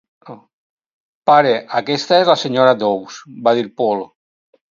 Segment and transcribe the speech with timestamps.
[1.31, 1.51] "Pare,
[1.81, 2.65] aquesta és la Sra.
[2.85, 3.19] Dawes",
[3.49, 4.05] va dir Paul.